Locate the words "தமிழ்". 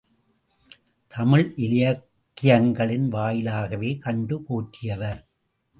1.11-1.53